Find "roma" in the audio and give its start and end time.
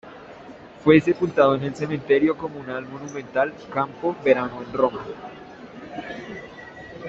4.73-5.03